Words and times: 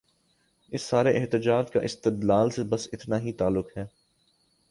اس 0.71 0.81
سارے 0.81 1.17
احتجاج 1.17 1.71
کا 1.71 1.79
استدلال 1.79 2.49
سے 2.49 2.63
بس 2.63 2.87
اتنا 2.93 3.19
ہی 3.19 3.33
تعلق 3.33 3.77
ہے۔ 3.77 3.85